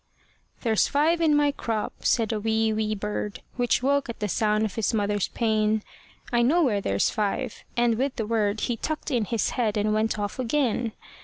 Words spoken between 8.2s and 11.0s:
word He tucked in his head, and went off again.